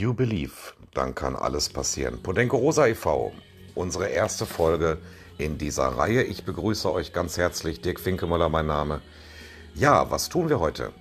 [0.00, 2.22] You Believe, dann kann alles passieren.
[2.22, 3.34] Podenco Rosa e.V.,
[3.74, 4.96] unsere erste Folge
[5.36, 6.22] in dieser Reihe.
[6.22, 7.82] Ich begrüße euch ganz herzlich.
[7.82, 9.02] Dirk Finkemöller, mein Name.
[9.74, 10.94] Ja, was tun wir heute?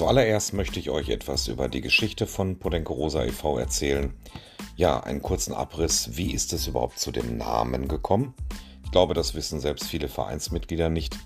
[0.00, 3.58] Zuallererst möchte ich euch etwas über die Geschichte von Podenco Rosa e.V.
[3.58, 4.14] erzählen.
[4.74, 6.16] Ja, einen kurzen Abriss.
[6.16, 8.32] Wie ist es überhaupt zu dem Namen gekommen?
[8.82, 11.18] Ich glaube, das wissen selbst viele Vereinsmitglieder nicht.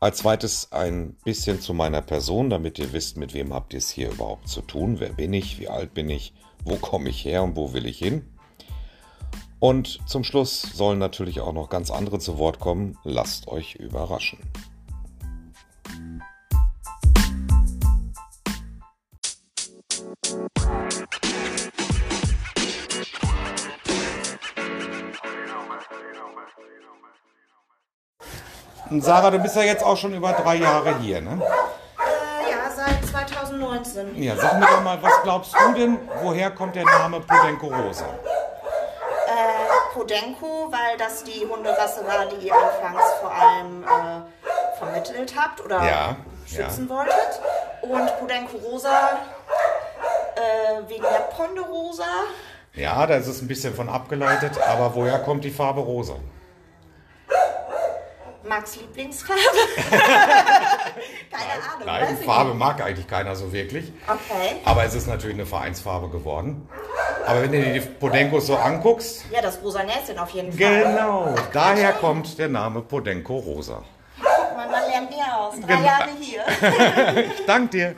[0.00, 3.90] Als zweites ein bisschen zu meiner Person, damit ihr wisst, mit wem habt ihr es
[3.90, 4.98] hier überhaupt zu tun.
[4.98, 5.60] Wer bin ich?
[5.60, 6.34] Wie alt bin ich?
[6.64, 8.24] Wo komme ich her und wo will ich hin?
[9.60, 12.98] Und zum Schluss sollen natürlich auch noch ganz andere zu Wort kommen.
[13.04, 14.40] Lasst euch überraschen.
[28.90, 31.40] Und Sarah, du bist ja jetzt auch schon über drei Jahre hier, ne?
[31.98, 34.22] Äh, ja, seit 2019.
[34.22, 38.06] Ja, sag mir doch mal, was glaubst du denn, woher kommt der Name Podenco Rosa?
[39.26, 45.62] Äh, Podenco, weil das die Hunderasse war, die ihr anfangs vor allem äh, vermittelt habt
[45.64, 46.16] oder Ja,
[46.46, 46.94] schützen ja.
[46.96, 47.40] wolltet.
[47.82, 49.18] Und Podenco Rosa
[50.34, 52.04] äh, wegen der Ponderosa.
[52.74, 56.14] Ja, da ist es ein bisschen von abgeleitet, aber woher kommt die Farbe Rosa?
[58.48, 59.40] Max Lieblingsfarbe.
[59.90, 61.86] Keine Ahnung.
[61.86, 62.58] Nein, die ich Farbe nicht.
[62.58, 63.92] mag eigentlich keiner so wirklich.
[64.06, 64.56] Okay.
[64.64, 66.68] Aber es ist natürlich eine Vereinsfarbe geworden.
[67.26, 70.82] Aber wenn du dir die Podencos so anguckst, Ja, das rosa Näschen auf jeden Fall.
[70.82, 73.82] genau, daher kommt der Name Podenco Rosa.
[74.18, 75.54] Guck mal, man lernt nie aus.
[75.60, 75.86] Drei Genau.
[75.86, 77.24] Jahre hier.
[77.38, 77.96] Ich danke dir.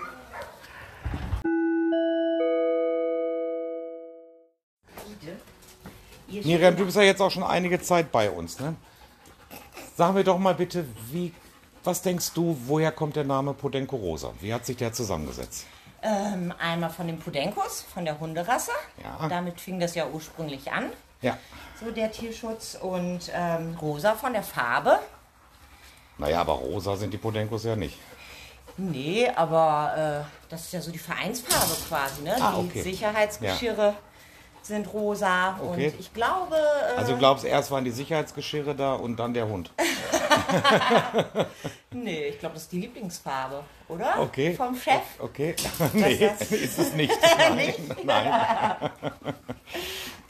[6.29, 8.75] Miriam, du bist ja jetzt auch schon einige Zeit bei uns, ne?
[10.01, 11.31] Sag mir doch mal bitte, wie,
[11.85, 14.33] was denkst du, woher kommt der Name Podenco Rosa?
[14.41, 15.67] Wie hat sich der zusammengesetzt?
[16.01, 18.71] Ähm, einmal von den Pudenkos, von der Hunderasse.
[19.05, 19.29] Ja.
[19.29, 20.87] Damit fing das ja ursprünglich an,
[21.21, 21.37] Ja.
[21.79, 22.79] so der Tierschutz.
[22.81, 25.01] Und ähm, rosa von der Farbe.
[26.17, 27.99] Naja, aber rosa sind die Podencos ja nicht.
[28.79, 32.23] Nee, aber äh, das ist ja so die Vereinsfarbe quasi.
[32.23, 32.37] Ne?
[32.41, 32.81] Ah, die okay.
[32.81, 33.95] Sicherheitsgeschirre
[34.71, 35.59] sind rosa.
[35.63, 35.89] Okay.
[35.89, 39.47] Und ich glaube, äh, Also du glaubst, erst waren die Sicherheitsgeschirre da und dann der
[39.47, 39.71] Hund.
[41.93, 44.21] nee, ich glaube, das ist die Lieblingsfarbe, oder?
[44.21, 44.55] Okay.
[44.55, 45.03] Vom Chef.
[45.19, 45.55] Okay.
[45.93, 47.13] nee, das- ist es nicht.
[47.55, 48.05] Nicht?
[48.05, 48.91] Nein.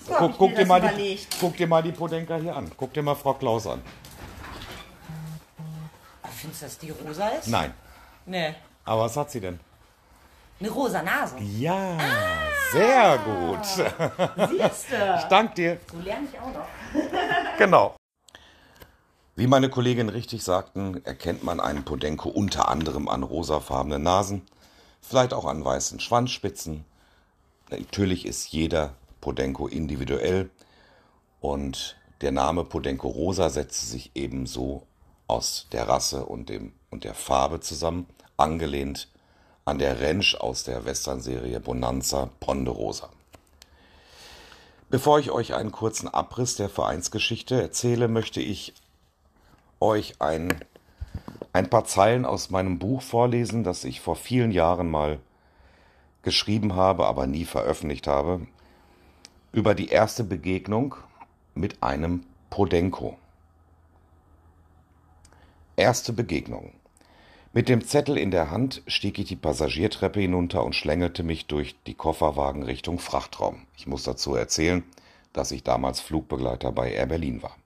[0.06, 2.70] So Guck, guck, dir mal die, guck dir mal die Podenka hier an.
[2.76, 3.82] Guck dir mal Frau Klaus an.
[6.34, 7.48] Findest du, dass die rosa ist?
[7.48, 7.72] Nein.
[8.26, 8.54] Nee.
[8.84, 9.60] Aber was hat sie denn?
[10.58, 11.36] Eine rosa Nase.
[11.38, 11.96] Ja,
[12.72, 13.64] sehr gut.
[13.64, 15.28] Siehst du?
[15.28, 15.78] Dank dir.
[15.90, 17.58] So lerne ich auch noch.
[17.58, 17.96] Genau.
[19.36, 24.42] Wie meine Kolleginnen richtig sagten, erkennt man einen Podenco unter anderem an rosafarbenen Nasen,
[25.00, 26.84] vielleicht auch an weißen Schwanzspitzen.
[27.70, 30.50] Natürlich ist jeder Podenco individuell
[31.40, 34.86] und der Name Podenco Rosa setzt sich ebenso
[35.26, 39.08] aus der Rasse und, dem, und der Farbe zusammen, angelehnt
[39.70, 43.08] an der Rentsch aus der Western-Serie Bonanza Ponderosa.
[44.90, 48.74] Bevor ich euch einen kurzen Abriss der Vereinsgeschichte erzähle, möchte ich
[49.78, 50.52] euch ein,
[51.52, 55.20] ein paar Zeilen aus meinem Buch vorlesen, das ich vor vielen Jahren mal
[56.22, 58.48] geschrieben habe, aber nie veröffentlicht habe,
[59.52, 60.96] über die erste Begegnung
[61.54, 63.16] mit einem Podenco.
[65.76, 66.72] Erste Begegnung.
[67.52, 71.74] Mit dem Zettel in der Hand stieg ich die Passagiertreppe hinunter und schlängelte mich durch
[71.84, 73.66] die Kofferwagen Richtung Frachtraum.
[73.76, 74.84] Ich muss dazu erzählen,
[75.32, 77.56] dass ich damals Flugbegleiter bei Air Berlin war.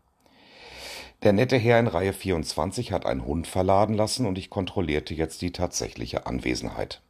[1.23, 5.43] Der nette Herr in Reihe 24 hat einen Hund verladen lassen und ich kontrollierte jetzt
[5.43, 7.03] die tatsächliche Anwesenheit.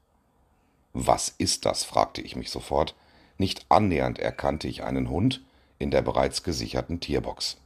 [0.92, 1.84] Was ist das?
[1.84, 2.96] fragte ich mich sofort.
[3.38, 5.42] Nicht annähernd erkannte ich einen Hund
[5.78, 7.56] in der bereits gesicherten Tierbox.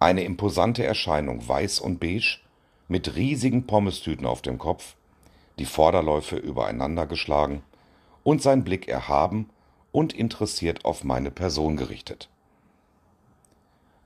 [0.00, 2.38] Eine imposante Erscheinung, weiß und beige,
[2.88, 4.96] mit riesigen Pommestüten auf dem Kopf,
[5.58, 7.62] die Vorderläufe übereinander geschlagen
[8.24, 9.50] und sein Blick erhaben
[9.92, 12.28] und interessiert auf meine Person gerichtet.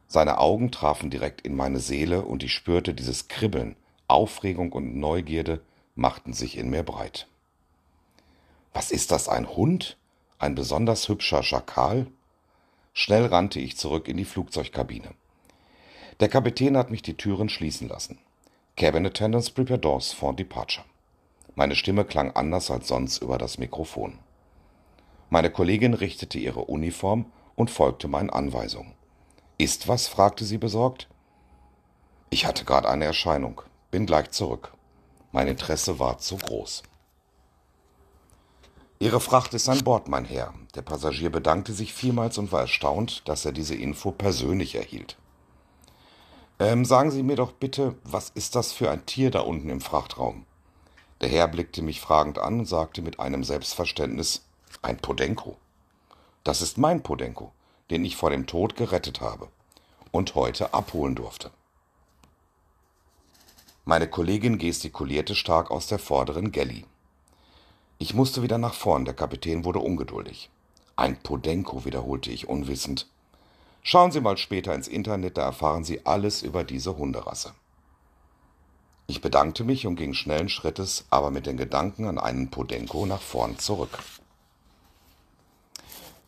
[0.08, 3.76] Seine Augen trafen direkt in meine Seele und ich spürte dieses Kribbeln,
[4.08, 5.60] Aufregung und Neugierde
[5.94, 7.26] machten sich in mir breit.
[8.72, 9.96] Was ist das, ein Hund?
[10.38, 12.06] Ein besonders hübscher Schakal?
[12.92, 15.08] Schnell rannte ich zurück in die Flugzeugkabine.
[16.20, 18.18] Der Kapitän hat mich die Türen schließen lassen.
[18.76, 20.84] Cabin attendants prepare doors for departure.
[21.54, 24.18] Meine Stimme klang anders als sonst über das Mikrofon.
[25.30, 28.92] Meine Kollegin richtete ihre Uniform und folgte meinen Anweisungen.
[29.56, 30.08] Ist was?
[30.08, 31.08] fragte sie besorgt.
[32.28, 34.74] Ich hatte gerade eine Erscheinung, bin gleich zurück.
[35.32, 36.82] Mein Interesse war zu groß.
[38.98, 40.52] Ihre Fracht ist an Bord, mein Herr.
[40.74, 45.16] Der Passagier bedankte sich vielmals und war erstaunt, dass er diese Info persönlich erhielt.
[46.58, 49.82] Ähm, sagen Sie mir doch bitte, was ist das für ein Tier da unten im
[49.82, 50.46] Frachtraum?
[51.20, 54.42] Der Herr blickte mich fragend an und sagte mit einem Selbstverständnis,
[54.80, 55.56] ein Podenko.
[56.44, 57.52] Das ist mein Podenko,
[57.90, 59.48] den ich vor dem Tod gerettet habe
[60.12, 61.50] und heute abholen durfte.
[63.84, 66.84] Meine Kollegin gestikulierte stark aus der vorderen Galley.
[67.98, 70.50] Ich musste wieder nach vorn, der Kapitän wurde ungeduldig.
[70.96, 73.06] Ein Podenko, wiederholte ich unwissend.
[73.88, 77.52] Schauen Sie mal später ins Internet, da erfahren Sie alles über diese Hunderasse.
[79.06, 83.20] Ich bedankte mich und ging schnellen Schrittes, aber mit den Gedanken an einen Podenko nach
[83.20, 83.96] vorn zurück.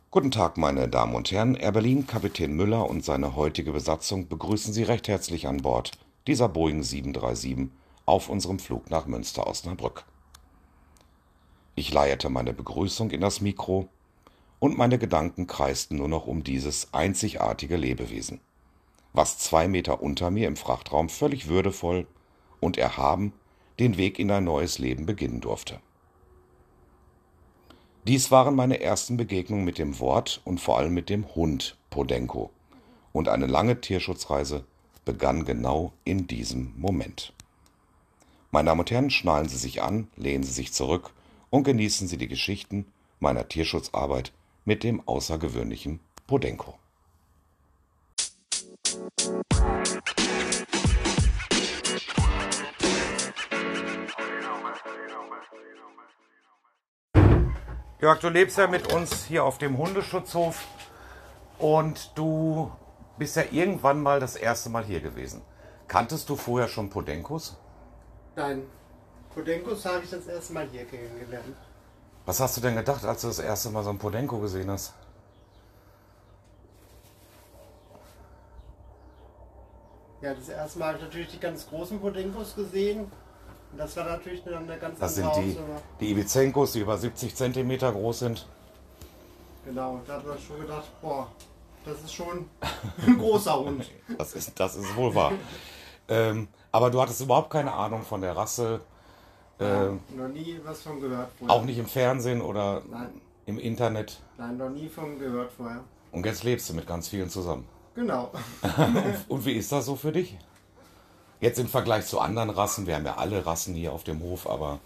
[0.09, 1.55] Guten Tag, meine Damen und Herren.
[1.55, 5.91] Air Berlin, Kapitän Müller und seine heutige Besatzung begrüßen Sie recht herzlich an Bord
[6.27, 7.71] dieser Boeing 737
[8.05, 10.05] auf unserem Flug nach Münster-Osnabrück.
[11.75, 13.89] Ich leierte meine Begrüßung in das Mikro
[14.59, 18.39] und meine Gedanken kreisten nur noch um dieses einzigartige Lebewesen,
[19.13, 22.05] was zwei Meter unter mir im Frachtraum völlig würdevoll
[22.59, 23.33] und erhaben
[23.79, 25.79] den Weg in ein neues Leben beginnen durfte.
[28.05, 32.49] Dies waren meine ersten Begegnungen mit dem Wort und vor allem mit dem Hund Podenko
[33.13, 34.65] und eine lange Tierschutzreise
[35.05, 37.33] begann genau in diesem Moment.
[38.51, 41.11] Meine Damen und Herren, schnallen Sie sich an, lehnen Sie sich zurück
[41.49, 42.85] und genießen Sie die Geschichten
[43.19, 44.31] meiner Tierschutzarbeit
[44.69, 46.77] mit dem außergewöhnlichen Podenko.
[57.99, 60.67] Jörg, du lebst ja mit uns hier auf dem Hundeschutzhof
[61.57, 62.71] und du
[63.17, 65.41] bist ja irgendwann mal das erste Mal hier gewesen.
[65.87, 67.57] Kanntest du vorher schon Podenkos?
[68.35, 68.61] Nein,
[69.33, 71.57] Podenkos habe ich das erste Mal hier kennengelernt.
[72.29, 74.93] Was hast du denn gedacht, als du das erste Mal so ein Podenko gesehen hast?
[80.21, 83.11] Ja, das erste Mal habe ich natürlich die ganz großen Podenkos gesehen.
[83.71, 85.81] Und das war natürlich dann eine ganz Das sind andere die, Hausnummer.
[85.99, 88.45] die Ibizenkos, die über 70 Zentimeter groß sind.
[89.65, 91.31] Genau, da hat man schon gedacht, boah,
[91.83, 92.47] das ist schon
[93.07, 93.89] ein großer Hund.
[94.19, 95.31] Das ist, das ist wohl wahr.
[96.07, 98.81] ähm, aber du hattest überhaupt keine Ahnung von der Rasse,
[99.59, 101.55] ähm, noch nie was von gehört vorher.
[101.55, 103.09] auch nicht im Fernsehen oder Nein,
[103.45, 104.19] im Internet.
[104.37, 105.83] nein, noch nie von gehört vorher.
[106.11, 107.67] Und jetzt lebst du mit ganz vielen zusammen.
[107.95, 108.31] Genau.
[109.27, 110.37] Und wie ist das so für dich?
[111.41, 114.47] Jetzt im Vergleich zu anderen Rassen, wir haben ja alle Rassen hier auf dem Hof,
[114.49, 114.79] aber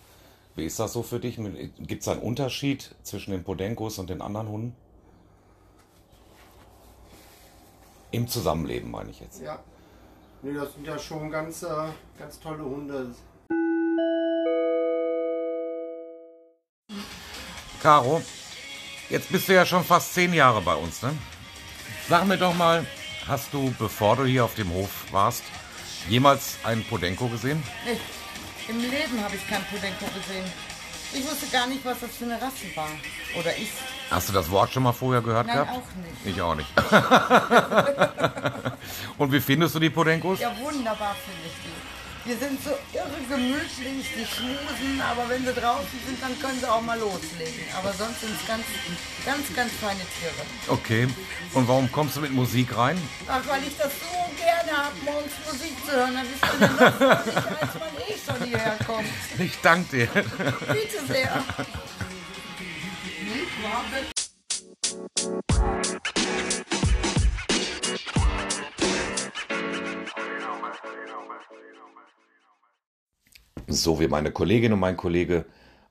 [0.56, 1.40] wie ist das so für dich?
[1.80, 4.76] Gibt es einen Unterschied zwischen den Podenkos und den anderen Hunden?
[8.12, 9.42] Im Zusammenleben meine ich jetzt.
[9.42, 9.60] Ja.
[10.44, 11.68] Nee, das sind ja schon ganz, äh,
[12.20, 13.08] ganz tolle Hunde.
[17.84, 18.24] Caro,
[19.10, 21.12] jetzt bist du ja schon fast zehn Jahre bei uns, ne?
[22.08, 22.88] Sag mir doch mal,
[23.28, 25.44] hast du, bevor du hier auf dem Hof warst,
[26.08, 27.62] jemals einen Podenko gesehen?
[27.86, 28.00] Nee,
[28.70, 30.46] im Leben habe ich kein Podenko gesehen.
[31.14, 32.88] Ich wusste gar nicht, was das für eine Rasse war.
[33.38, 33.74] Oder ist.
[34.10, 35.72] Hast du das Wort schon mal vorher gehört Nein, gehabt?
[35.72, 35.84] auch
[36.24, 36.38] nicht.
[36.38, 36.70] Ich auch nicht.
[39.18, 40.40] Und wie findest du die Podenkos?
[40.40, 41.83] Ja, wunderbar finde ich die.
[42.26, 46.72] Die sind so irre gemütlich, die schmusen, aber wenn sie draußen sind, dann können sie
[46.72, 47.66] auch mal loslegen.
[47.78, 48.64] Aber sonst sind es ganz,
[49.26, 50.46] ganz, ganz feine Tiere.
[50.70, 51.08] Okay.
[51.54, 52.98] Und warum kommst du mit Musik rein?
[53.28, 54.08] Ach, weil ich das so
[54.42, 56.14] gerne habe, morgens Musik zu hören.
[56.14, 59.10] Dann bist du noch fröhlicher, als man eh schon hierher kommt.
[59.40, 60.08] Ich danke dir.
[60.08, 61.44] Bitte sehr.
[73.68, 75.46] So wie meine Kollegin und mein Kollege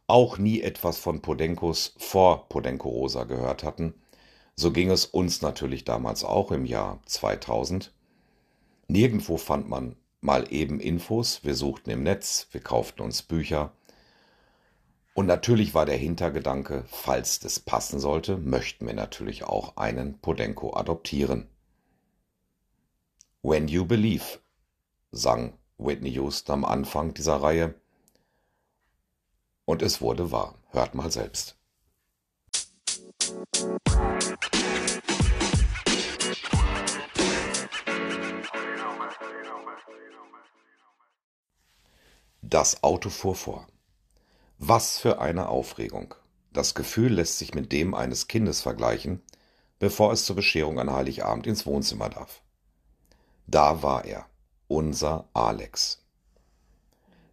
[0.07, 3.95] auch nie etwas von Podenkos vor Podenko Rosa gehört hatten,
[4.55, 7.93] so ging es uns natürlich damals auch im Jahr 2000.
[8.89, 13.73] Nirgendwo fand man mal eben Infos, wir suchten im Netz, wir kauften uns Bücher.
[15.15, 20.75] Und natürlich war der Hintergedanke, falls das passen sollte, möchten wir natürlich auch einen Podenko
[20.75, 21.49] adoptieren.
[23.43, 24.42] When You Believe,
[25.13, 27.75] sang Whitney Houston am Anfang dieser Reihe.
[29.67, 30.55] Und es wurde wahr.
[30.71, 31.57] Hört mal selbst.
[42.41, 43.67] Das Auto fuhr vor.
[44.59, 46.15] Was für eine Aufregung.
[46.53, 49.23] Das Gefühl lässt sich mit dem eines Kindes vergleichen,
[49.79, 52.43] bevor es zur Bescherung an Heiligabend ins Wohnzimmer darf.
[53.47, 54.27] Da war er,
[54.73, 56.03] unser Alex.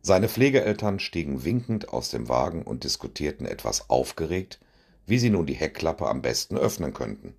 [0.01, 4.59] Seine Pflegeeltern stiegen winkend aus dem Wagen und diskutierten etwas aufgeregt,
[5.05, 7.35] wie sie nun die Heckklappe am besten öffnen könnten.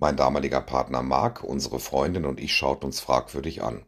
[0.00, 3.84] Mein damaliger Partner Mark, unsere Freundin und ich schauten uns fragwürdig an.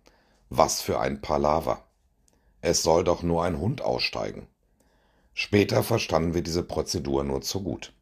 [0.51, 1.85] Was für ein Palaver.
[2.61, 4.47] Es soll doch nur ein Hund aussteigen.
[5.35, 7.93] Später verstanden wir diese Prozedur nur zu gut.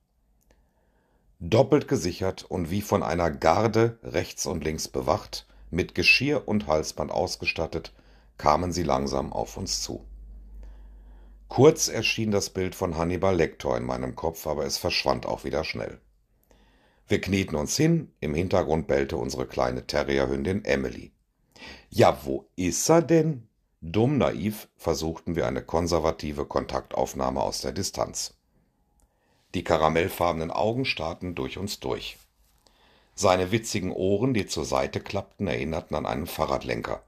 [1.40, 7.10] Doppelt gesichert und wie von einer Garde rechts und links bewacht, mit Geschirr und Halsband
[7.10, 7.92] ausgestattet,
[8.37, 10.04] kamen sie langsam auf uns zu.
[11.48, 15.64] Kurz erschien das Bild von Hannibal Lecter in meinem Kopf, aber es verschwand auch wieder
[15.64, 16.00] schnell.
[17.08, 21.12] Wir knieten uns hin, im Hintergrund bellte unsere kleine Terrierhündin Emily.
[21.88, 23.48] Ja, wo ist er denn?
[23.80, 28.34] Dumm naiv versuchten wir eine konservative Kontaktaufnahme aus der Distanz.
[29.54, 32.18] Die karamellfarbenen Augen starrten durch uns durch.
[33.20, 37.02] Seine witzigen Ohren, die zur Seite klappten, erinnerten an einen Fahrradlenker.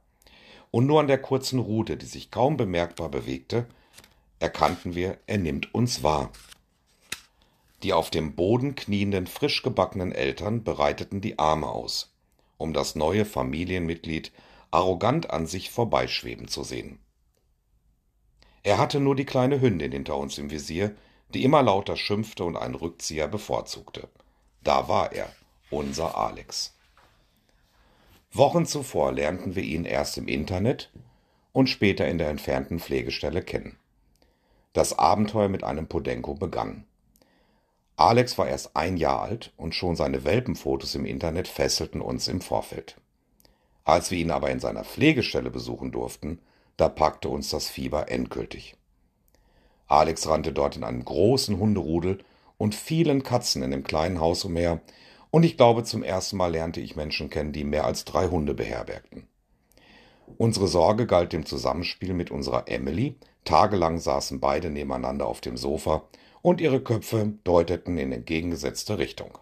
[0.72, 3.68] Und nur an der kurzen Rute, die sich kaum bemerkbar bewegte,
[4.40, 6.32] erkannten wir, er nimmt uns wahr.
[7.84, 12.12] Die auf dem Boden knienden, frisch gebackenen Eltern breiteten die Arme aus,
[12.58, 14.32] um das neue Familienmitglied
[14.72, 16.98] arrogant an sich vorbeischweben zu sehen.
[18.64, 20.92] Er hatte nur die kleine Hündin hinter uns im Visier,
[21.34, 24.08] die immer lauter schimpfte und einen Rückzieher bevorzugte.
[24.64, 25.32] Da war er,
[25.70, 26.76] unser Alex.
[28.32, 30.90] Wochen zuvor lernten wir ihn erst im Internet
[31.52, 33.76] und später in der entfernten Pflegestelle kennen.
[34.72, 36.84] Das Abenteuer mit einem Podenko begann.
[37.96, 42.40] Alex war erst ein Jahr alt und schon seine Welpenfotos im Internet fesselten uns im
[42.40, 42.96] Vorfeld.
[43.84, 46.38] Als wir ihn aber in seiner Pflegestelle besuchen durften,
[46.76, 48.76] da packte uns das Fieber endgültig.
[49.86, 52.22] Alex rannte dort in einem großen Hunderudel
[52.56, 54.80] und vielen Katzen in dem kleinen Haus umher,
[55.30, 58.54] und ich glaube, zum ersten Mal lernte ich Menschen kennen, die mehr als drei Hunde
[58.54, 59.28] beherbergten.
[60.38, 63.16] Unsere Sorge galt dem Zusammenspiel mit unserer Emily.
[63.44, 66.02] Tagelang saßen beide nebeneinander auf dem Sofa
[66.42, 69.38] und ihre Köpfe deuteten in entgegengesetzte Richtung.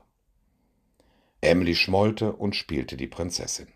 [1.41, 3.69] Emily schmollte und spielte die Prinzessin.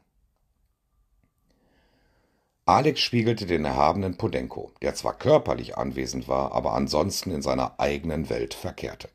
[2.64, 8.30] Alex spiegelte den erhabenen Podenko, der zwar körperlich anwesend war, aber ansonsten in seiner eigenen
[8.30, 9.08] Welt verkehrte.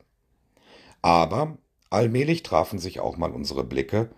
[1.02, 1.58] Aber
[1.90, 4.10] allmählich trafen sich auch mal unsere Blicke,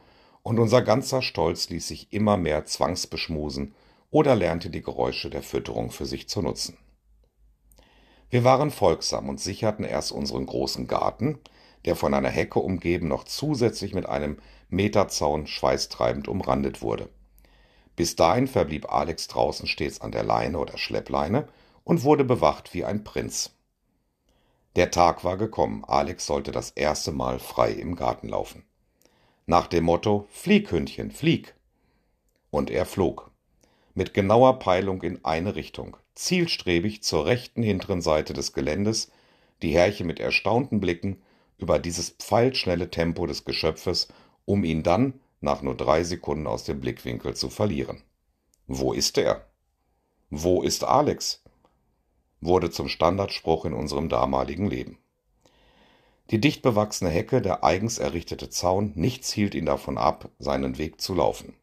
[0.42, 3.76] und unser ganzer Stolz ließ sich immer mehr zwangsbeschmusen
[4.10, 6.78] oder lernte die Geräusche der Fütterung für sich zu nutzen.
[8.30, 11.40] Wir waren folgsam und sicherten erst unseren großen Garten,
[11.86, 14.38] der von einer Hecke umgeben noch zusätzlich mit einem
[14.70, 17.10] Meterzaun schweißtreibend umrandet wurde.
[17.96, 21.48] Bis dahin verblieb Alex draußen stets an der Leine oder Schleppleine
[21.84, 23.52] und wurde bewacht wie ein Prinz.
[24.76, 28.64] Der Tag war gekommen, Alex sollte das erste Mal frei im Garten laufen.
[29.46, 31.56] Nach dem Motto Flieg, Hündchen, flieg.
[32.52, 33.32] Und er flog.
[33.96, 39.12] Mit genauer Peilung in eine Richtung, zielstrebig zur rechten hinteren Seite des Geländes,
[39.62, 41.22] die Herrche mit erstaunten Blicken
[41.58, 44.08] über dieses pfeilschnelle Tempo des Geschöpfes,
[44.46, 48.04] um ihn dann nach nur drei Sekunden aus dem Blickwinkel zu verlieren.
[48.68, 49.48] Wo ist er?
[50.30, 51.44] Wo ist Alex?
[52.42, 54.98] Wurde zum Standardspruch in unserem damaligen Leben.
[56.32, 61.02] Die dicht bewachsene Hecke, der eigens errichtete Zaun, nichts hielt ihn davon ab, seinen Weg
[61.02, 61.54] zu laufen.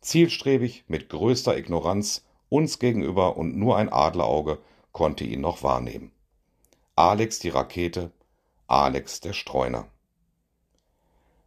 [0.00, 4.58] Zielstrebig, mit größter Ignoranz, uns gegenüber und nur ein Adlerauge
[4.92, 6.10] konnte ihn noch wahrnehmen.
[6.96, 8.10] Alex die Rakete,
[8.66, 9.86] Alex der Streuner.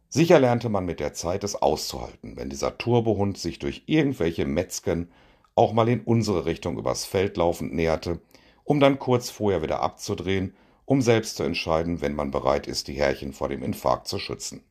[0.08, 5.10] Sicher lernte man mit der Zeit es auszuhalten, wenn dieser Turbohund sich durch irgendwelche Metzgen
[5.54, 8.20] auch mal in unsere Richtung übers Feld laufend näherte,
[8.64, 10.54] um dann kurz vorher wieder abzudrehen,
[10.86, 14.62] um selbst zu entscheiden, wenn man bereit ist, die Härchen vor dem Infarkt zu schützen.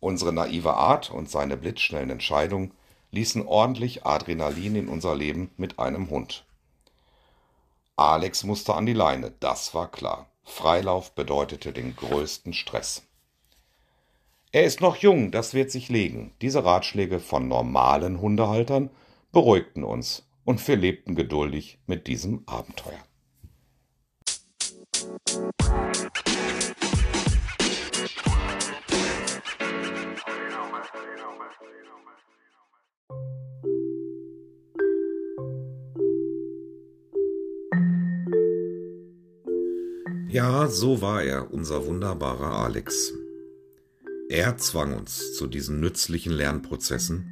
[0.00, 2.72] Unsere naive Art und seine blitzschnellen Entscheidungen
[3.12, 6.44] ließen ordentlich Adrenalin in unser Leben mit einem Hund.
[7.96, 10.26] Alex musste an die Leine, das war klar.
[10.44, 13.02] Freilauf bedeutete den größten Stress.
[14.50, 16.32] Er ist noch jung, das wird sich legen.
[16.40, 18.90] Diese Ratschläge von normalen Hundehaltern
[19.30, 23.02] beruhigten uns und wir lebten geduldig mit diesem Abenteuer.
[40.28, 43.12] Ja, so war er, unser wunderbarer Alex.
[44.30, 47.31] Er zwang uns zu diesen nützlichen Lernprozessen.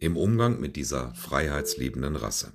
[0.00, 2.52] Im Umgang mit dieser freiheitsliebenden Rasse.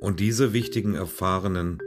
[0.00, 1.78] Und diese wichtigen erfahrenen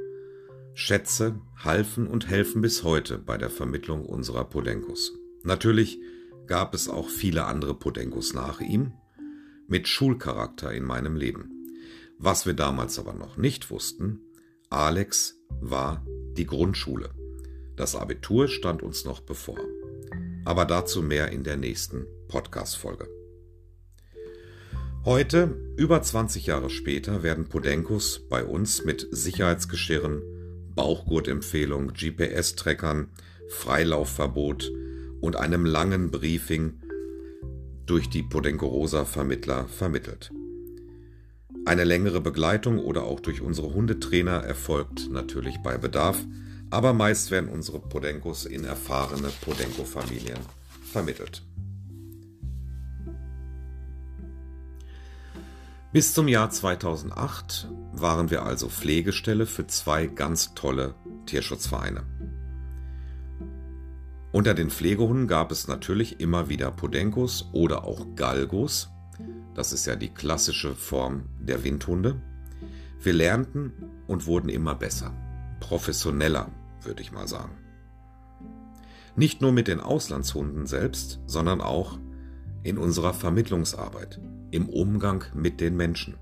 [0.76, 5.14] Schätze halfen und helfen bis heute bei der Vermittlung unserer Podenkos.
[5.44, 6.00] Natürlich
[6.46, 8.94] gab es auch viele andere Podenkos nach ihm,
[9.68, 11.50] mit Schulcharakter in meinem Leben.
[12.20, 14.20] Was wir damals aber noch nicht wussten,
[14.70, 16.06] Alex war
[16.38, 17.10] die Grundschule.
[17.76, 19.58] Das Abitur stand uns noch bevor.
[20.46, 23.21] Aber dazu mehr in der nächsten Podcast-Folge.
[25.04, 30.22] Heute, über 20 Jahre später, werden Podenkos bei uns mit Sicherheitsgeschirren,
[30.76, 33.08] Bauchgurtempfehlung, GPS-Trackern,
[33.50, 34.72] Freilaufverbot
[35.20, 36.74] und einem langen Briefing
[37.88, 40.32] durch die Podenco-Rosa-Vermittler vermittelt.
[41.66, 46.24] Eine längere Begleitung oder auch durch unsere Hundetrainer erfolgt natürlich bei Bedarf,
[46.70, 50.38] aber meist werden unsere Podenkos in erfahrene Podenko-Familien
[50.84, 51.42] vermittelt.
[55.94, 60.96] Bis zum Jahr 2008 waren wir also Pflegestelle für zwei ganz tolle
[61.26, 62.04] Tierschutzvereine.
[64.32, 68.90] Unter den Pflegehunden gab es natürlich immer wieder Podenkos oder auch Galgos.
[69.54, 72.22] Das ist ja die klassische Form der Windhunde.
[73.02, 73.74] Wir lernten
[74.08, 75.14] und wurden immer besser,
[75.60, 76.50] professioneller,
[76.84, 77.58] würde ich mal sagen.
[79.18, 82.00] Nicht nur mit den Auslandshunden selbst, sondern auch
[82.64, 84.20] in unserer Vermittlungsarbeit,
[84.52, 86.16] im Umgang mit den Menschen.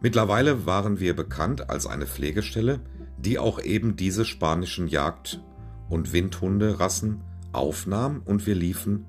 [0.00, 2.80] Mittlerweile waren wir bekannt als eine Pflegestelle,
[3.18, 5.42] die auch eben diese spanischen Jagd-
[5.88, 7.20] und Windhunderassen
[7.52, 9.04] aufnahm und wir liefen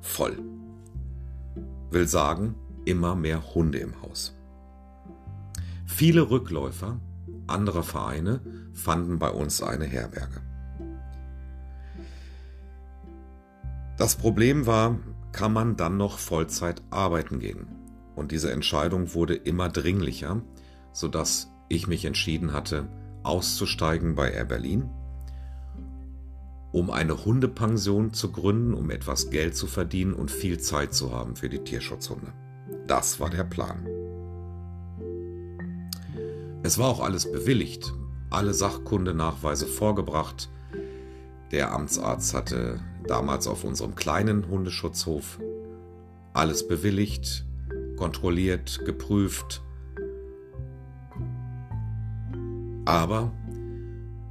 [0.00, 0.38] voll.
[1.90, 4.36] Will sagen, immer mehr Hunde im Haus.
[5.84, 7.00] Viele Rückläufer
[7.46, 8.40] anderer Vereine
[8.72, 10.40] fanden bei uns eine Herberge.
[13.96, 14.98] Das Problem war,
[15.32, 17.66] kann man dann noch Vollzeit arbeiten gehen?
[18.14, 20.42] Und diese Entscheidung wurde immer dringlicher,
[20.92, 22.88] sodass ich mich entschieden hatte,
[23.22, 24.88] auszusteigen bei Air Berlin,
[26.72, 31.34] um eine Hundepension zu gründen, um etwas Geld zu verdienen und viel Zeit zu haben
[31.34, 32.32] für die Tierschutzhunde.
[32.86, 33.86] Das war der Plan.
[36.62, 37.94] Es war auch alles bewilligt,
[38.28, 40.50] alle Sachkundenachweise vorgebracht.
[41.52, 45.38] Der Amtsarzt hatte damals auf unserem kleinen Hundeschutzhof
[46.32, 47.46] alles bewilligt,
[47.96, 49.62] kontrolliert, geprüft.
[52.84, 53.32] Aber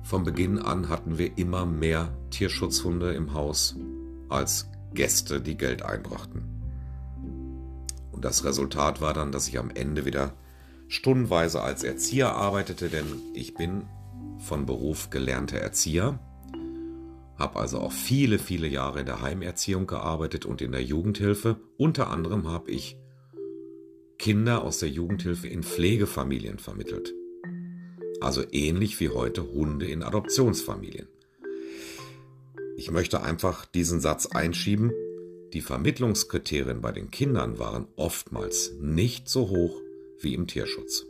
[0.04, 3.76] von Beginn an hatten wir immer mehr Tierschutzhunde im Haus
[4.30, 6.44] als Gäste, die Geld einbrachten.
[8.12, 10.34] Und das Resultat war dann, dass ich am Ende wieder
[10.88, 13.88] stundenweise als Erzieher arbeitete, denn ich bin
[14.38, 16.20] von Beruf gelernter Erzieher,
[17.38, 21.58] habe also auch viele, viele Jahre in der Heimerziehung gearbeitet und in der Jugendhilfe.
[21.78, 22.98] Unter anderem habe ich
[24.18, 27.14] Kinder aus der Jugendhilfe in Pflegefamilien vermittelt.
[28.22, 31.08] Also ähnlich wie heute Hunde in Adoptionsfamilien.
[32.78, 34.92] Ich möchte einfach diesen Satz einschieben.
[35.54, 39.82] Die Vermittlungskriterien bei den Kindern waren oftmals nicht so hoch
[40.20, 41.06] wie im Tierschutz.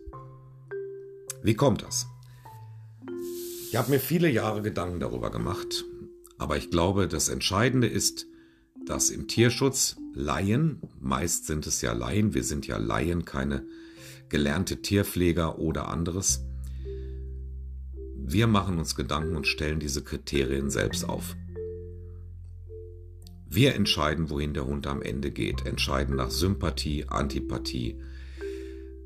[1.43, 2.07] Wie kommt das?
[3.69, 5.85] Ich habe mir viele Jahre Gedanken darüber gemacht,
[6.37, 8.27] aber ich glaube, das Entscheidende ist,
[8.85, 13.65] dass im Tierschutz Laien, meist sind es ja Laien, wir sind ja Laien, keine
[14.29, 16.45] gelernte Tierpfleger oder anderes,
[18.27, 21.35] wir machen uns Gedanken und stellen diese Kriterien selbst auf.
[23.47, 27.99] Wir entscheiden, wohin der Hund am Ende geht, entscheiden nach Sympathie, Antipathie.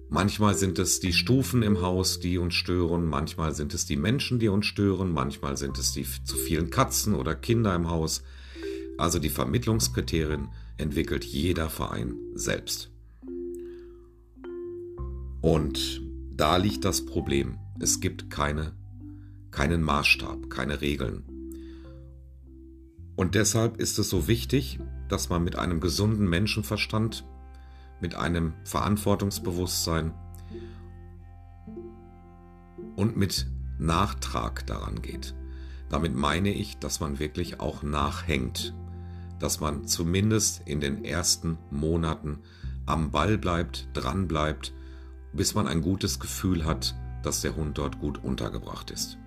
[0.10, 4.40] Manchmal sind es die Stufen im Haus, die uns stören, manchmal sind es die Menschen,
[4.40, 8.24] die uns stören, manchmal sind es die zu vielen Katzen oder Kinder im Haus.
[8.98, 12.90] Also die Vermittlungskriterien entwickelt jeder Verein selbst.
[15.42, 16.02] Und
[16.36, 17.58] da liegt das Problem.
[17.80, 18.74] Es gibt keine
[19.52, 21.24] keinen Maßstab, keine Regeln.
[23.16, 27.26] Und deshalb ist es so wichtig, dass man mit einem gesunden Menschenverstand,
[28.02, 30.14] mit einem Verantwortungsbewusstsein
[32.96, 35.36] und mit Nachtrag daran geht.
[35.90, 38.76] Damit meine ich, dass man wirklich auch nachhängt,
[39.40, 42.40] dass man zumindest in den ersten Monaten
[42.86, 44.74] am Ball bleibt, dran bleibt,
[45.34, 49.18] bis man ein gutes Gefühl hat, dass der Hund dort gut untergebracht ist.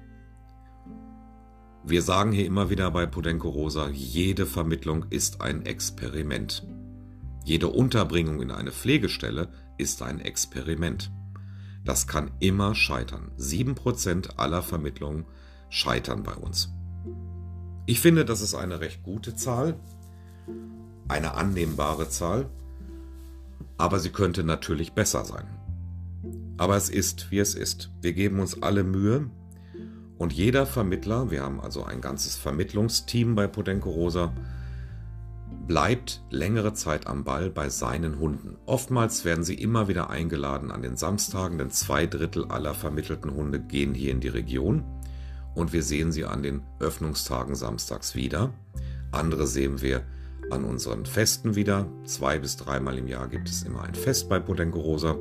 [1.84, 6.64] Wir sagen hier immer wieder bei Podenco Rosa, jede Vermittlung ist ein Experiment.
[7.44, 11.10] Jede Unterbringung in eine Pflegestelle ist ein Experiment.
[11.84, 13.32] Das kann immer scheitern.
[13.38, 15.24] 7% aller Vermittlungen
[15.68, 16.72] scheitern bei uns.
[17.86, 19.80] Ich finde, das ist eine recht gute Zahl.
[21.08, 22.48] eine annehmbare Zahl,
[23.76, 25.46] aber sie könnte natürlich besser sein.
[26.56, 27.90] Aber es ist, wie es ist.
[28.00, 29.30] Wir geben uns alle Mühe
[30.18, 34.32] und jeder Vermittler, wir haben also ein ganzes Vermittlungsteam bei Podenco Rosa,
[35.66, 38.56] bleibt längere Zeit am Ball bei seinen Hunden.
[38.66, 43.60] Oftmals werden sie immer wieder eingeladen an den Samstagen, denn zwei Drittel aller vermittelten Hunde
[43.60, 44.84] gehen hier in die Region
[45.54, 48.52] und wir sehen sie an den Öffnungstagen samstags wieder.
[49.12, 50.02] Andere sehen wir
[50.50, 51.86] an unseren Festen wieder.
[52.04, 55.16] Zwei bis dreimal im Jahr gibt es immer ein Fest bei Podenco Rosa.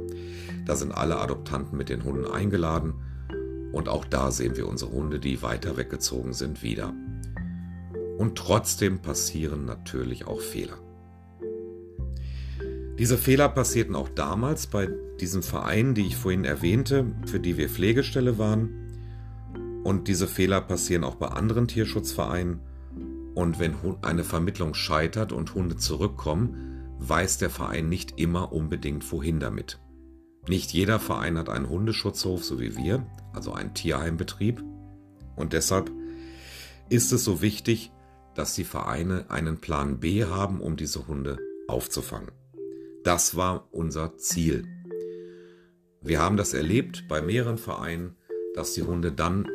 [0.66, 2.94] Da sind alle Adoptanten mit den Hunden eingeladen
[3.72, 6.94] und auch da sehen wir unsere Hunde, die weiter weggezogen sind, wieder.
[8.18, 10.78] Und trotzdem passieren natürlich auch Fehler.
[13.00, 14.88] Diese Fehler passierten auch damals bei
[15.20, 19.82] diesem Verein, die ich vorhin erwähnte, für die wir Pflegestelle waren.
[19.84, 22.60] Und diese Fehler passieren auch bei anderen Tierschutzvereinen.
[23.34, 29.40] Und wenn eine Vermittlung scheitert und Hunde zurückkommen, weiß der Verein nicht immer unbedingt wohin
[29.40, 29.80] damit.
[30.48, 34.64] Nicht jeder Verein hat einen Hundeschutzhof, so wie wir, also einen Tierheimbetrieb.
[35.36, 35.92] Und deshalb
[36.90, 37.92] ist es so wichtig,
[38.36, 42.32] dass die Vereine einen Plan B haben, um diese Hunde aufzufangen.
[43.04, 44.66] Das war unser Ziel.
[46.02, 48.16] Wir haben das erlebt bei mehreren Vereinen,
[48.54, 49.48] dass die Hunde dann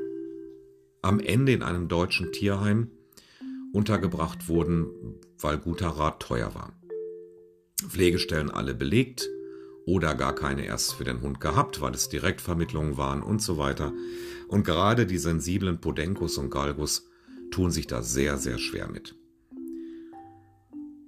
[1.02, 2.90] am Ende in einem deutschen Tierheim
[3.72, 6.72] untergebracht wurden, weil guter Rat teuer war.
[7.88, 9.28] Pflegestellen alle belegt
[9.86, 13.92] oder gar keine erst für den Hund gehabt, weil es Direktvermittlungen waren und so weiter.
[14.48, 17.06] Und gerade die sensiblen Podencus und Galgus
[17.50, 19.16] tun sich da sehr, sehr schwer mit.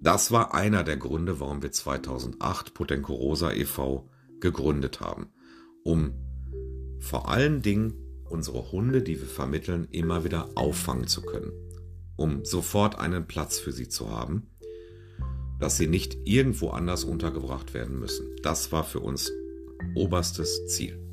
[0.00, 4.08] Das war einer der Gründe, warum wir 2008 Potenco Rosa e.V.
[4.40, 5.32] gegründet haben,
[5.82, 6.12] um
[7.00, 7.94] vor allen Dingen
[8.28, 11.52] unsere Hunde, die wir vermitteln, immer wieder auffangen zu können,
[12.16, 14.50] um sofort einen Platz für sie zu haben,
[15.58, 18.36] dass sie nicht irgendwo anders untergebracht werden müssen.
[18.42, 19.32] Das war für uns
[19.94, 21.07] oberstes Ziel.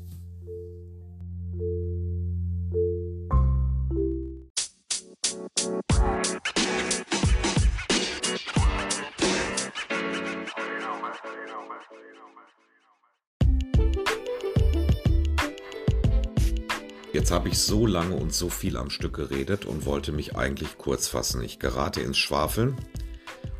[17.36, 21.06] Habe ich so lange und so viel am Stück geredet und wollte mich eigentlich kurz
[21.06, 21.42] fassen.
[21.42, 22.78] Ich gerate ins Schwafeln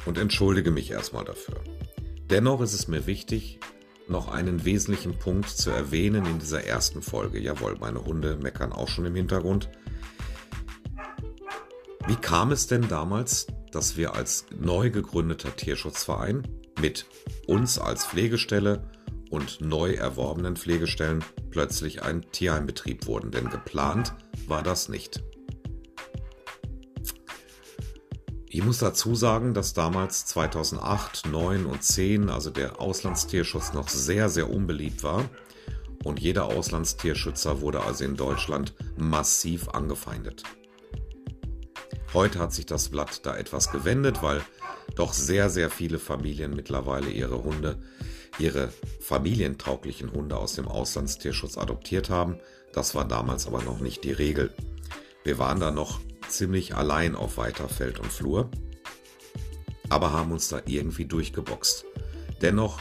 [0.06, 1.62] und entschuldige mich erstmal dafür.
[2.30, 3.60] Dennoch ist es mir wichtig,
[4.08, 7.38] noch einen wesentlichen Punkt zu erwähnen in dieser ersten Folge.
[7.38, 9.68] Jawohl, meine Hunde meckern auch schon im Hintergrund.
[12.06, 16.48] Wie kam es denn damals, dass wir als neu gegründeter Tierschutzverein
[16.80, 17.04] mit
[17.46, 18.90] uns als Pflegestelle
[19.30, 24.14] und neu erworbenen Pflegestellen plötzlich ein Tierheimbetrieb wurden, denn geplant
[24.46, 25.22] war das nicht.
[28.48, 34.30] Ich muss dazu sagen, dass damals 2008, 9 und 10, also der Auslandstierschutz noch sehr,
[34.30, 35.28] sehr unbeliebt war.
[36.04, 40.44] Und jeder Auslandstierschützer wurde also in Deutschland massiv angefeindet.
[42.14, 44.40] Heute hat sich das Blatt da etwas gewendet, weil
[44.94, 47.78] doch sehr, sehr viele Familien mittlerweile ihre Hunde
[48.38, 52.38] ihre familientauglichen Hunde aus dem Auslandstierschutz adoptiert haben.
[52.72, 54.52] Das war damals aber noch nicht die Regel.
[55.24, 58.50] Wir waren da noch ziemlich allein auf weiter Feld und Flur,
[59.88, 61.84] aber haben uns da irgendwie durchgeboxt.
[62.42, 62.80] Dennoch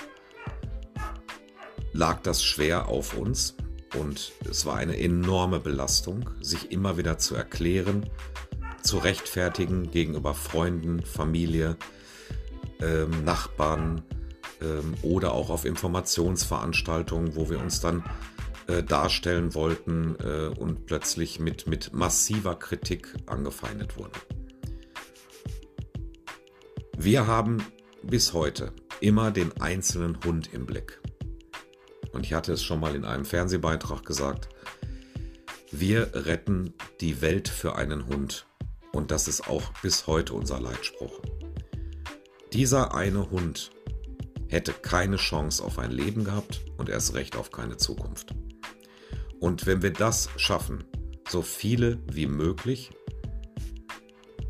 [1.93, 3.55] lag das schwer auf uns
[3.97, 8.09] und es war eine enorme Belastung, sich immer wieder zu erklären,
[8.81, 11.77] zu rechtfertigen gegenüber Freunden, Familie,
[12.81, 14.03] ähm, Nachbarn,
[15.01, 18.03] oder auch auf Informationsveranstaltungen, wo wir uns dann
[18.67, 24.13] äh, darstellen wollten äh, und plötzlich mit, mit massiver Kritik angefeindet wurden.
[26.97, 27.63] Wir haben
[28.01, 30.99] bis heute immer den einzelnen Hund im Blick.
[32.11, 34.49] Und ich hatte es schon mal in einem Fernsehbeitrag gesagt,
[35.71, 38.47] wir retten die Welt für einen Hund.
[38.93, 41.19] Und das ist auch bis heute unser Leitspruch.
[42.53, 43.71] Dieser eine Hund
[44.49, 48.33] hätte keine Chance auf ein Leben gehabt und erst recht auf keine Zukunft.
[49.39, 50.83] Und wenn wir das schaffen,
[51.29, 52.91] so viele wie möglich,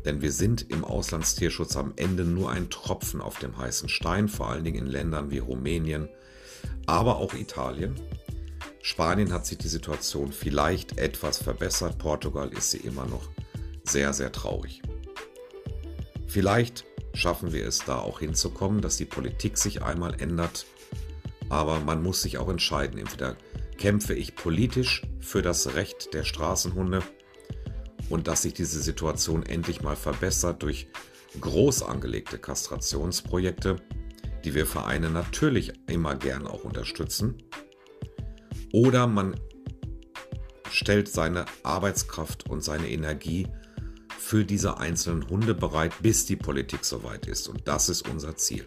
[0.04, 4.48] denn wir sind im Auslandstierschutz am Ende nur ein Tropfen auf dem heißen Stein, vor
[4.48, 6.08] allen Dingen in Ländern wie Rumänien,
[6.86, 7.96] aber auch Italien.
[8.82, 13.28] Spanien hat sich die Situation vielleicht etwas verbessert, Portugal ist sie immer noch
[13.84, 14.80] sehr, sehr traurig.
[16.28, 16.84] Vielleicht
[17.16, 20.66] schaffen wir es da auch hinzukommen, dass die Politik sich einmal ändert.
[21.48, 22.98] Aber man muss sich auch entscheiden.
[22.98, 23.36] Entweder
[23.78, 27.02] kämpfe ich politisch für das Recht der Straßenhunde
[28.08, 30.88] und dass sich diese Situation endlich mal verbessert durch
[31.40, 33.76] groß angelegte Kastrationsprojekte,
[34.44, 37.42] die wir Vereine natürlich immer gern auch unterstützen.
[38.72, 39.38] Oder man
[40.70, 43.48] stellt seine Arbeitskraft und seine Energie
[44.18, 47.48] für diese einzelnen Hunde bereit, bis die Politik soweit ist.
[47.48, 48.66] Und das ist unser Ziel.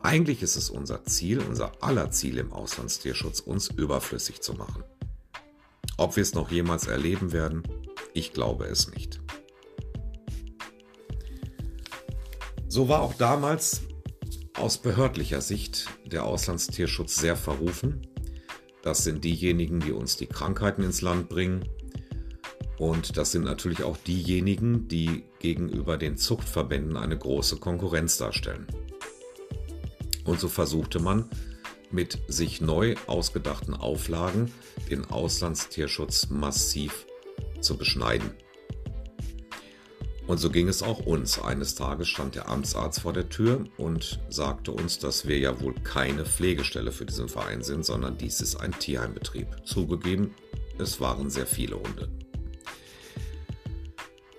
[0.00, 4.84] Eigentlich ist es unser Ziel, unser aller Ziel im Auslandstierschutz, uns überflüssig zu machen.
[5.96, 7.62] Ob wir es noch jemals erleben werden,
[8.14, 9.20] ich glaube es nicht.
[12.68, 13.82] So war auch damals
[14.54, 18.06] aus behördlicher Sicht der Auslandstierschutz sehr verrufen.
[18.82, 21.68] Das sind diejenigen, die uns die Krankheiten ins Land bringen.
[22.78, 28.66] Und das sind natürlich auch diejenigen, die gegenüber den Zuchtverbänden eine große Konkurrenz darstellen.
[30.24, 31.28] Und so versuchte man
[31.90, 34.52] mit sich neu ausgedachten Auflagen
[34.90, 37.06] den Auslandstierschutz massiv
[37.60, 38.30] zu beschneiden.
[40.26, 41.40] Und so ging es auch uns.
[41.40, 45.74] Eines Tages stand der Amtsarzt vor der Tür und sagte uns, dass wir ja wohl
[45.82, 49.48] keine Pflegestelle für diesen Verein sind, sondern dies ist ein Tierheimbetrieb.
[49.64, 50.34] Zugegeben,
[50.78, 52.10] es waren sehr viele Hunde.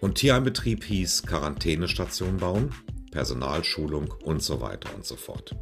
[0.02, 2.74] Und Tierheimbetrieb hieß Quarantänestation bauen,
[3.12, 5.56] Personalschulung und so weiter und so fort.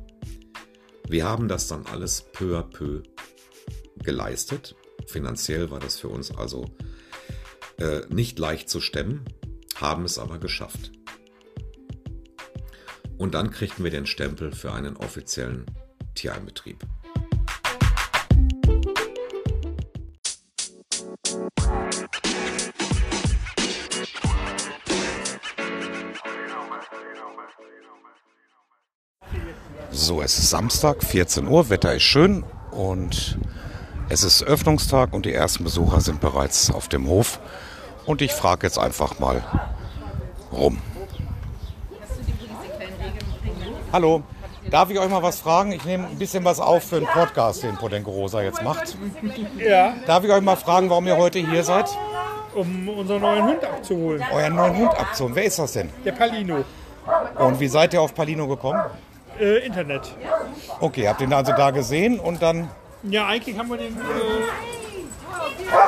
[1.07, 3.01] Wir haben das dann alles peu à peu
[4.03, 4.75] geleistet.
[5.07, 6.75] Finanziell war das für uns also
[7.79, 9.25] äh, nicht leicht zu stemmen
[9.81, 10.91] haben es aber geschafft.
[13.17, 15.65] Und dann kriegten wir den Stempel für einen offiziellen
[16.15, 16.83] Tierheimbetrieb.
[30.07, 33.37] So, es ist Samstag, 14 Uhr, Wetter ist schön und
[34.07, 37.41] es ist Öffnungstag und die ersten Besucher sind bereits auf dem Hof.
[38.05, 39.43] Und ich frage jetzt einfach mal
[40.49, 40.81] rum.
[43.91, 44.23] Hallo,
[44.71, 45.73] darf ich euch mal was fragen?
[45.73, 48.97] Ich nehme ein bisschen was auf für einen Podcast, den Podenco Rosa jetzt macht.
[49.57, 51.89] Ja, Darf ich euch mal fragen, warum ihr heute hier seid?
[52.55, 54.23] um unseren neuen Hund abzuholen.
[54.33, 55.35] Euren neuen Hund abzuholen.
[55.35, 55.89] Wer ist das denn?
[56.05, 56.63] Der Palino.
[57.39, 58.79] Und wie seid ihr auf Palino gekommen?
[59.39, 60.13] Äh, Internet.
[60.79, 62.69] Okay, habt ihr ihn also da gesehen und dann.
[63.03, 63.99] Ja, eigentlich haben wir den äh,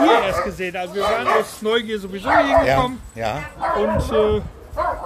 [0.04, 0.76] hier erst gesehen.
[0.76, 3.40] Also wir waren aus Neugier sowieso hier Ja, hingekommen ja,
[3.78, 4.42] und äh,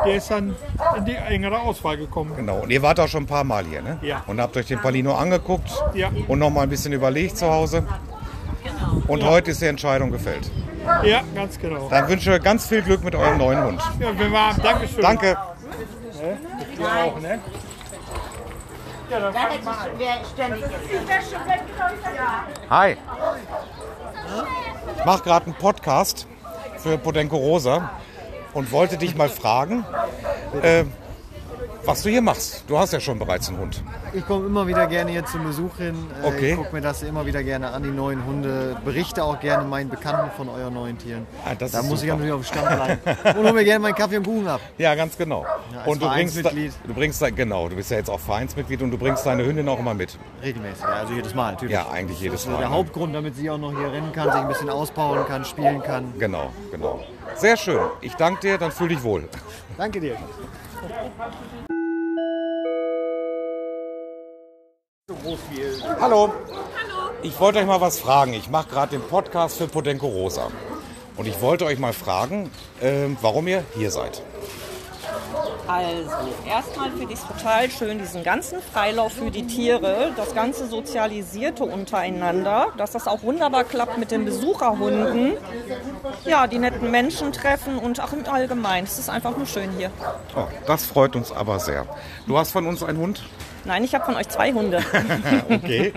[0.05, 0.55] der ist dann
[0.97, 2.33] in die engere Auswahl gekommen.
[2.35, 2.57] genau.
[2.59, 3.97] Und ihr wart auch schon ein paar Mal hier, ne?
[4.01, 4.23] Ja.
[4.27, 6.09] Und habt euch den Palino angeguckt Ja.
[6.27, 7.85] und noch mal ein bisschen überlegt zu Hause.
[9.07, 10.49] Und heute ist die Entscheidung gefällt.
[11.03, 11.87] Ja, ganz genau.
[11.89, 13.81] Dann wünsche ich euch ganz viel Glück mit eurem neuen Hund.
[13.99, 15.01] Ja, wir waren, Dankeschön.
[15.01, 15.37] Danke.
[16.77, 17.39] Du auch, ne?
[19.13, 19.19] Ja,
[20.35, 20.55] dann.
[22.71, 22.97] Hi.
[24.97, 26.25] Ich mache gerade einen Podcast
[26.77, 27.91] für Podenco Rosa
[28.55, 29.85] und wollte dich mal fragen,
[30.63, 30.85] äh,
[31.85, 32.63] was du hier machst.
[32.67, 33.83] Du hast ja schon bereits einen Hund.
[34.13, 35.95] Ich komme immer wieder gerne hier zum Besuch hin.
[36.23, 36.51] Äh, Okay.
[36.51, 38.75] Ich gucke mir das immer wieder gerne an, die neuen Hunde.
[38.85, 41.27] Berichte auch gerne meinen Bekannten von euren neuen Tieren.
[41.45, 42.13] Ah, da muss ich super.
[42.13, 43.37] natürlich auf den Stand bleiben.
[43.39, 44.61] Und hole mir gerne meinen Kaffee und Kuchen ab.
[44.77, 45.45] Ja, ganz genau.
[45.77, 48.91] als und du bringst, du bringst, da- genau, du bist ja jetzt auch Vereinsmitglied und
[48.91, 50.17] du bringst deine Hündin auch immer mit.
[50.41, 51.73] Regelmäßig, ja, also jedes Mal natürlich.
[51.73, 52.59] Ja, eigentlich jedes Das ist Mal.
[52.59, 52.75] der ne?
[52.75, 56.13] Hauptgrund, damit sie auch noch hier rennen kann, sich ein bisschen auspowern kann, spielen kann.
[56.17, 57.03] Genau, genau.
[57.35, 57.79] Sehr schön.
[58.01, 59.27] Ich danke dir, dann fühl dich wohl.
[59.77, 60.15] Danke dir.
[65.99, 66.33] Hallo.
[67.23, 68.31] Ich wollte euch mal was fragen.
[68.33, 70.47] Ich mache gerade den Podcast für Podenco Rosa.
[71.17, 72.49] Und ich wollte euch mal fragen,
[72.81, 74.21] ähm, warum ihr hier seid.
[75.67, 76.09] Also,
[76.47, 81.65] erstmal finde ich es total schön, diesen ganzen Freilauf für die Tiere, das ganze Sozialisierte
[81.65, 85.33] untereinander, dass das auch wunderbar klappt mit den Besucherhunden.
[86.23, 88.87] Ja, die netten Menschen treffen und auch im Allgemeinen.
[88.87, 89.91] Es ist einfach nur schön hier.
[90.33, 91.85] Oh, das freut uns aber sehr.
[92.25, 93.21] Du hast von uns einen Hund?
[93.65, 94.83] Nein, ich habe von euch zwei Hunde.
[95.49, 95.93] Okay.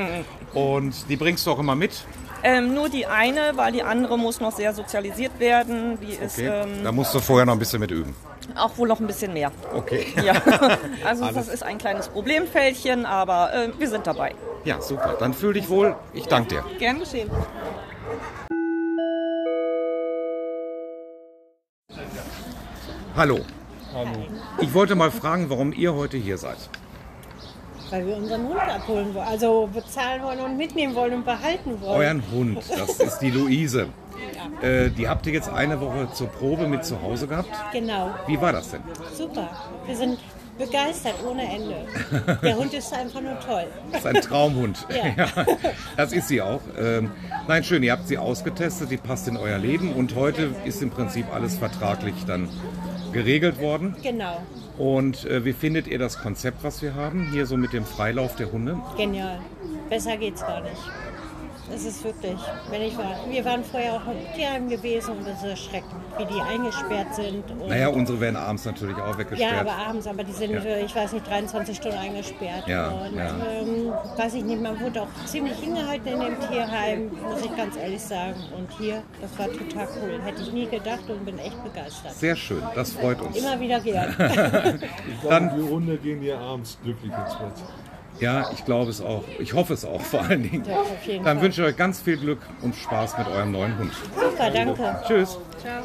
[0.55, 2.05] Und die bringst du auch immer mit?
[2.43, 5.99] ähm, nur die eine, weil die andere muss noch sehr sozialisiert werden.
[6.01, 6.49] Die ist Okay.
[6.65, 8.15] ähm, Da musst du vorher noch ein bisschen mit üben.
[8.55, 9.51] auch wohl noch ein bisschen mehr.
[9.75, 10.07] Okay.
[10.25, 10.35] Ja,
[11.05, 14.35] also das ist ein kleines Problemfältchen, aber äh, wir sind dabei.
[14.65, 15.17] Ja, super.
[15.19, 15.97] Dann fühl dich wohl.
[16.15, 16.65] Ich danke dir.
[16.79, 17.31] Gern geschehen.
[23.17, 23.41] Hallo.
[24.61, 26.59] Ich wollte mal fragen, warum ihr heute hier seid.
[27.91, 32.01] Weil wir unseren Hund abholen wollen, also bezahlen wollen und mitnehmen wollen und behalten wollen.
[32.01, 33.89] Euren Hund, das ist die Luise.
[34.63, 37.51] Äh, die habt ihr jetzt eine Woche zur Probe mit zu Hause gehabt.
[37.73, 38.81] Genau, Wie war das denn?
[39.17, 39.49] super.
[39.87, 40.19] Wir sind
[40.59, 41.77] begeistert ohne Ende.
[42.43, 43.67] Der Hund ist einfach nur toll.
[43.93, 44.87] Das ist ein Traumhund.
[44.91, 45.27] Ja.
[45.97, 46.61] das ist sie auch.
[46.79, 47.11] Ähm,
[47.47, 50.91] nein, schön, ihr habt sie ausgetestet, die passt in euer Leben und heute ist im
[50.91, 52.49] Prinzip alles vertraglich dann
[53.13, 53.95] geregelt worden.
[54.03, 54.41] Genau,
[54.79, 58.37] Und äh, wie findet ihr das Konzept, was wir haben, hier so mit dem Freilauf
[58.37, 58.77] der Hunde?
[58.97, 59.39] genial.
[59.89, 60.77] Besser geht's gar nicht.
[61.75, 62.39] Es ist wirklich,
[62.71, 66.25] wenn ich war, wir waren vorher auch im Tierheim gewesen und es ist erschreckend, wie
[66.25, 67.51] die eingesperrt sind.
[67.51, 69.61] Und Naja, unsere werden abends natürlich auch ja, weggesperrt.
[69.61, 70.61] aber abends, aber die sind, Ja.
[70.61, 72.69] für, ich weiß nicht, 23 Stunden eingesperrt.
[72.69, 73.29] Ja, und ja.
[73.51, 77.77] Ähm, weiß ich nicht, man wurde auch ziemlich hingehalten in dem Tierheim, muss ich ganz
[77.77, 78.37] ehrlich sagen.
[78.57, 80.21] Und hier, das war total cool.
[80.25, 82.13] Hätte ich nie gedacht und bin echt begeistert.
[82.15, 83.37] Sehr schön, das freut uns.
[83.37, 84.15] Immer wieder gern.
[85.29, 87.53] Dann, Die Hunde gehen hier abends glücklich ins Bett.
[88.21, 89.25] Ja, ich glaube es auch.
[89.39, 90.65] Ich hoffe es auch vor allen Dingen.
[90.69, 91.45] Ja, auf jeden Dann Fall.
[91.45, 93.93] wünsche ich euch ganz viel Glück und Spaß mit eurem neuen Hund.
[94.15, 95.03] Super, danke.
[95.07, 95.39] Tschüss.
[95.61, 95.83] Ciao.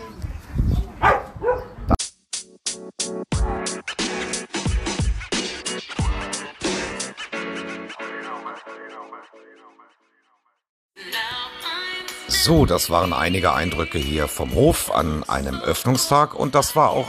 [12.44, 17.08] So, das waren einige Eindrücke hier vom Hof an einem Öffnungstag und das war auch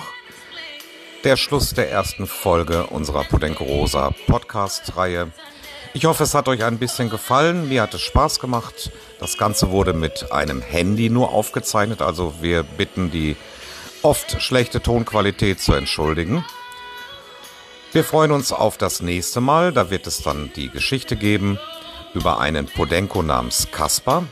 [1.25, 5.31] der Schluss der ersten Folge unserer Podenco Rosa Podcast-Reihe.
[5.95, 7.69] Ich hoffe, es hat euch ein bisschen gefallen.
[7.69, 8.91] Mir hat es Spaß gemacht.
[9.21, 13.37] Das Ganze wurde mit einem Handy nur aufgezeichnet, also wir bitten die
[14.03, 16.45] oft schlechte Tonqualität zu entschuldigen.
[17.93, 19.73] Wir freuen uns auf das nächste Mal.
[19.73, 21.59] Da wird es dann die Geschichte geben
[22.15, 24.25] über einen Podenco namens Kaspar.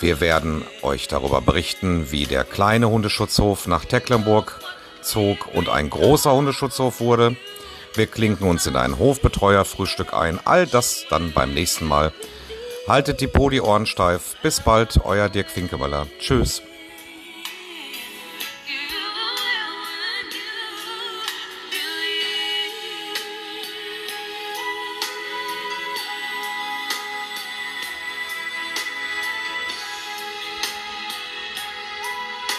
[0.00, 4.63] Wir werden euch darüber berichten, wie der kleine Hundeschutzhof nach Tecklenburg
[5.04, 7.36] zog und ein großer Hundeschutzhof wurde.
[7.94, 10.40] Wir klinken uns in ein Hofbetreuerfrühstück ein.
[10.44, 12.12] All das dann beim nächsten Mal.
[12.88, 14.36] Haltet die Podi-Ohren steif.
[14.42, 16.06] Bis bald, euer Dirk Finkemöller.
[16.18, 16.60] Tschüss.